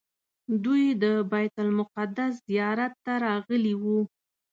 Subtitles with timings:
[0.63, 3.99] دوی د بیت المقدس زیارت ته راغلي وو.